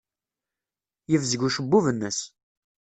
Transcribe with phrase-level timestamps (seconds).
[1.11, 2.19] Yebzeg ucebbub-nnes.